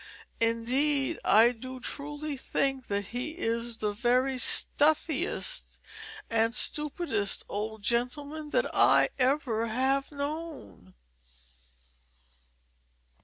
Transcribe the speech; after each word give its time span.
Indeed, 0.39 1.19
I 1.23 1.51
do 1.51 1.79
truly 1.79 2.35
think 2.35 2.87
that 2.87 3.09
he 3.09 3.37
is 3.37 3.77
the 3.77 3.91
very 3.93 4.39
stuffiest 4.39 5.79
and 6.27 6.55
stupidest 6.55 7.45
old 7.47 7.83
gentleman 7.83 8.49
that 8.49 8.75
I 8.75 9.09
ever 9.19 9.67
have 9.67 10.11
known." 10.11 10.95